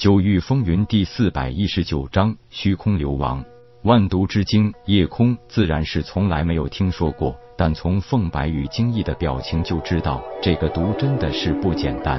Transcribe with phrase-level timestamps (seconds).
[0.00, 3.44] 九域风云第四百一十九章虚空流亡。
[3.82, 12.18] 万毒之精，夜空自然是从来没有听说过，但从凤白羽惊异的表情就知道，这个毒真的是不简单。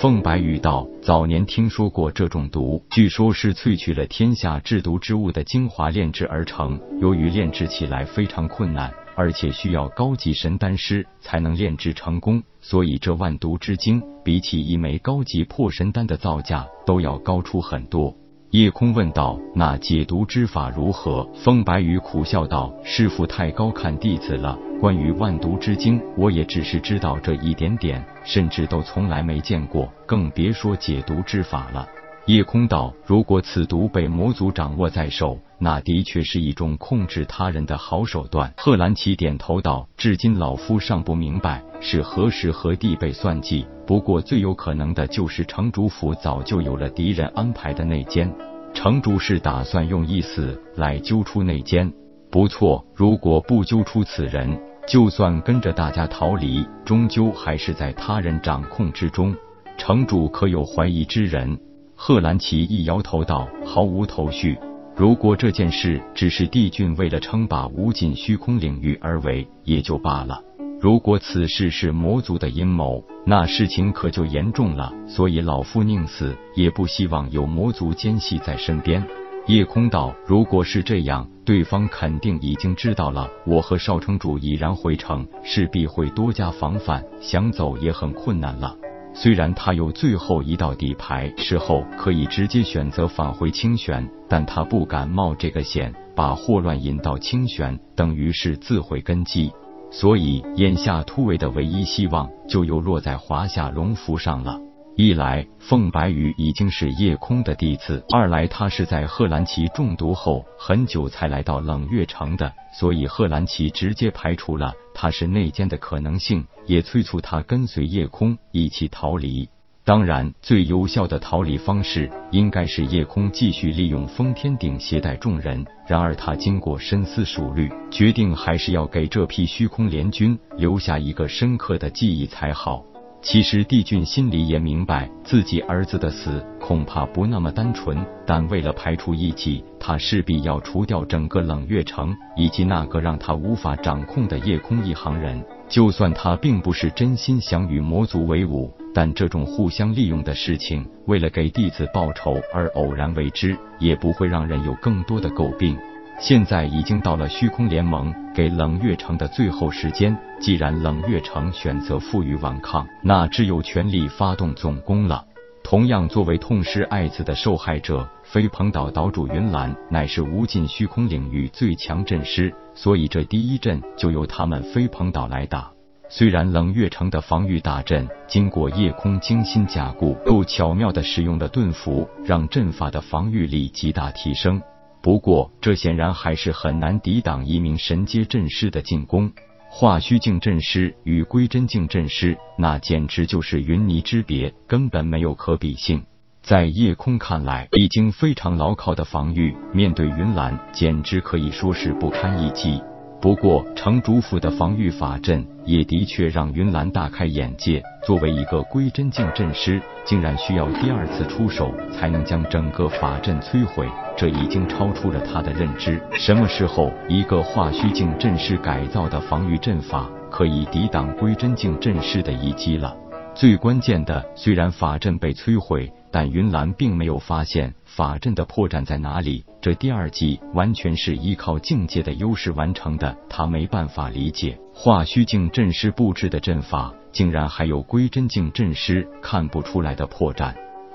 [0.00, 8.94] 凤白羽道：早年听说过这种毒，据说是萃取了天下制毒之物的精华炼制而成，由于炼制起来非常困难。
[9.16, 18.14] 而且需要高级神丹师才能炼制成功，所以这万毒之精比起一枚高级破神丹的造价都要高出很多。
[18.50, 31.86] 夜空问道：“那解毒之法如何？”风白羽苦笑道：“师傅太高看弟子了，关于万毒之精，我也只是知道这一点点，甚至都从来没见过，更别说解毒之法了。”
[32.26, 48.28] 夜空道：“如果此毒被魔族掌握在手，那的确是一种控制他人的好手段。”贺兰奇点头道：“至今老夫尚不明白是何时何地被算计，不过最有可能的就是城主府早就有了敌人安排的内奸。
[48.74, 51.92] 城主是打算用一死来揪出内奸。
[52.28, 59.32] 不错，如果不揪出此人，就算跟着大家逃离，终究还是在他人掌控之中。
[59.78, 61.56] 城主可有怀疑之人？”
[61.98, 64.56] 贺兰奇一摇头道：“毫无头绪。
[64.94, 70.38] 如果这件事只是帝俊为了称霸无尽虚空领域而为，也就罢了；
[70.78, 74.92] 如果此事是魔族的阴谋，那事情可就严重了。
[75.08, 79.02] 所以老夫宁死也不希望有魔族奸细在身边。”
[79.48, 83.30] 夜空道：“如果是这样，对方肯定已经知道了。
[83.46, 88.76] 我和少城主已然回城，势必会多加防范，想走也很困难了。”
[89.18, 99.50] 虽然他有最后一道底牌，事后可以直接选择返回清玄，但他不敢冒这个险，把祸乱引到清玄，等于是自毁根基。
[99.90, 104.60] 所以眼下突围的唯一希望，就又落在华夏龙符上了。
[104.98, 119.46] 一来，凤白羽已经是夜空的弟子；二来，他是在贺兰奇中毒后很久才来到冷月城的，所以贺兰奇直接排除了他是内奸的可能性，也催促他跟随夜空一起逃离。
[119.84, 125.62] 当然，最有效的逃离方式应该是夜空继续利用封天顶携带众人。
[125.86, 132.82] 然而，他经过深思熟虑，决定还是要给这批虚空联军留下一个深刻的记忆才好。
[133.28, 145.44] 其实帝俊心里也明白，自己儿子的死恐怕不那么单纯，但为了排除异己，他势必要除掉整个冷月城以及那个让他无法掌控的夜空一行人。
[145.68, 155.76] 就算他并不是真心想与魔族为伍，但这种互相利用的事情，为了给弟子报仇而偶然为之，也不会让人有更多的诟病。
[156.18, 165.24] 现在已经到了虚空联盟给冷月城的最后时间，既然冷月城选择负隅顽抗，那只有全力发动总攻了。
[165.62, 175.70] 同样，作为痛失爱子的受害者，飞鹏岛岛主云岚乃是无尽虚空领域最强阵师，所以这第一阵就由他们飞鹏岛来打。
[176.08, 184.62] 虽然冷月城的防御大阵经过夜空精心加固，又巧妙的使用了盾符，让阵法的防御力极大提升。
[185.06, 189.30] 不过，这显然还是很难抵挡一名神阶阵师的进攻。
[189.68, 196.02] 化虚境阵师与归真境阵师，那简直就是云泥之别，根本没有可比性。
[196.42, 202.82] 在夜空看来，已经非常牢靠的防御，面对云岚，简直可以说是不堪一击。
[203.20, 207.82] 不过，城主府的防御法阵也的确让云岚大开眼界。
[208.06, 216.00] 作为一个归真境阵师，竟然需要第二次出手才能将整个法阵摧毁，这已经超出了他的认知。
[216.12, 222.94] 什么时候，一个化虚境阵师改造的防御阵法可以抵挡归真境阵师的一击了？
[223.36, 229.44] 最关键的，虽然法阵被摧毁，但云岚并没有发现法阵的破绽在哪里。
[229.60, 240.54] 这第二季完全是依靠境界的优势完成的，他没办法理解化虚境阵师布置的阵法竟然还有归真境阵师看不出来的破绽。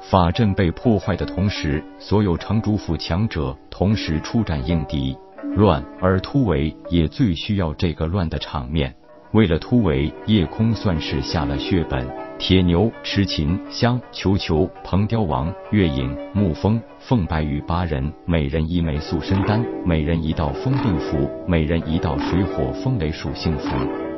[0.10, 5.16] 法阵被破坏的同时，所有城主府强者同时出战应敌，
[5.56, 8.96] 乱而突围也最需要这个乱的场面。
[9.32, 12.21] 为了突围，夜空算是下了血本。
[12.42, 23.70] 铁牛、痴琴、香、球球、鹏雕王、月影、沐风、凤白羽八人，每人一枚塑身丹，每人一道风遁符，每人一道水火风雷属性符。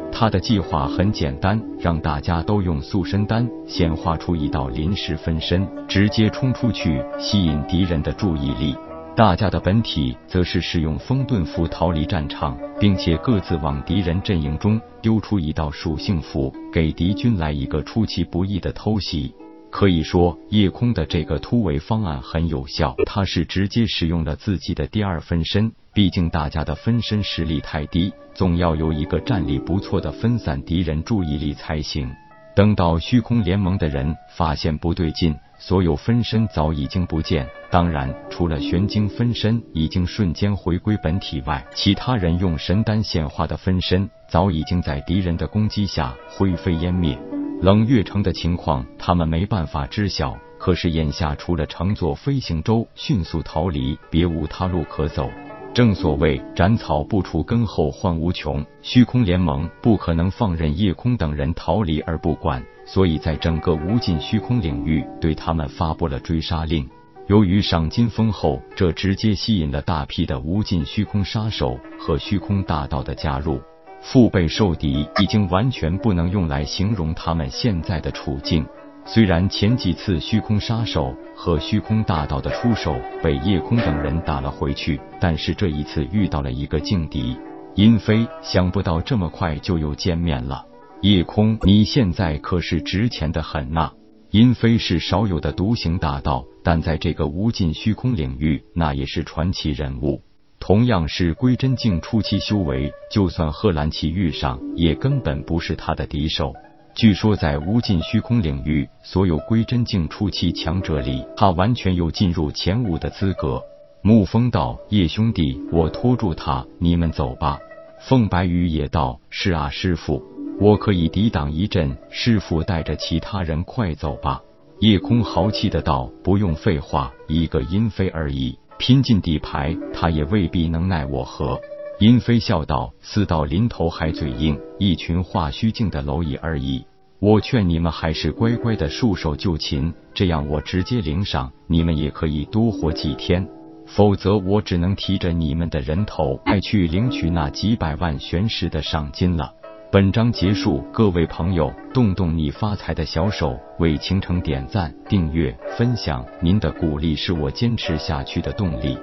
[0.09, 8.73] 他的计划很简单，让大家都用塑身丹显化出一道临时分身，直接冲出去，吸引敌人的注意力。
[9.15, 19.31] 大家的本体则是使用风遁符逃离战场，并且各自往敌人阵营中丢出一道属性符，给敌军来一个出其不意的偷袭。
[19.69, 25.71] 可以说，夜空的这个突围方案很有效，他是直接使用了自己的第二分身。
[25.93, 32.11] 毕竟大家的分身实力太低，总要有一个战力不错的分散敌人注意力才行。
[32.55, 37.47] 等到虚空联盟的人发现不对劲，所有分身早已经不见。
[37.71, 47.17] 当然，除了玄晶分身已经瞬间回归本体外，其他人用神丹显化的分身早已经在敌人的攻击下灰飞烟灭。
[47.59, 50.37] 冷月城的情况，他们没办法知晓。
[50.59, 55.29] 可是眼下，除了乘坐飞行舟迅速逃离，别无他路可走。
[55.73, 66.87] 正所谓斩草不除根后患无穷，虚空联盟不可能放任夜空等人逃离而不管，所以在整个无尽虚空领域对他们发布了追杀令。
[67.25, 73.59] 由于赏金丰厚，这直接吸引了大批的无尽虚空杀手和虚空大道的加入。
[73.99, 78.63] 腹背受敌已经完全不能用来形容他们现在的处境。
[79.05, 87.37] 虽然前几次虚空杀手和虚空大道的出手被夜空等人打了回去，但是这一次遇到了一个劲敌
[87.75, 90.65] 殷飞，想不到这么快就又见面了。
[91.01, 93.91] 夜空，你现在可是值钱的很呐！
[94.31, 100.21] 殷飞是少有的独行大道，但在这个无尽虚空领域，那也是传奇人物。
[100.59, 106.53] 同样是归真境初期修为，就算贺兰奇遇上，也根本不是他的敌手。
[106.95, 113.59] 据说在无尽虚空领域，所有归真境初期强者里，他完全有进入前五的资格。
[114.03, 117.57] 沐风道：“叶兄弟，我拖住他，你们走吧。”
[117.99, 120.21] 凤白羽也道：“是啊，师傅，
[120.59, 124.39] 我可以抵挡一阵，师傅带着其他人快走吧。”
[124.79, 131.59] 夜空豪气的道：“不用废话，一个阴飞而已，拼尽底牌，他也未必能奈我何。”
[132.03, 136.83] 殷飞笑道：“死到临头还嘴硬，一群化虚境的蝼蚁而已。
[137.19, 143.47] 我劝你们还是乖乖的束手就擒，这样我直接领赏，你们也可以多活几天。
[143.85, 149.53] 否则，我只能提着你们的人头，再去领取那几百万玄石的赏金了。”
[149.89, 158.97] 本章结束，各位朋友，动动你发财的小手，为倾城点赞、订阅、分享，您的鼓励是我坚持下去的动力。